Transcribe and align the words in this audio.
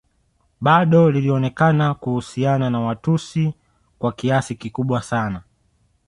Bado 0.61 1.11
lilionekana 1.11 1.93
kuhusiana 1.93 2.69
na 2.69 2.79
Watusi 2.79 3.53
kwa 3.99 4.11
kiasi 4.11 4.55
kikubwa 4.55 5.01
sana 5.01 5.41